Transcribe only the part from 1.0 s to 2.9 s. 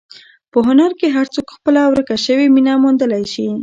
هر څوک خپله ورکه شوې مینه